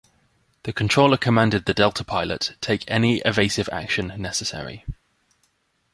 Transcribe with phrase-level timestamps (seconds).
[0.63, 4.83] The controller commanded the Delta pilot, Take any evasive action necessary.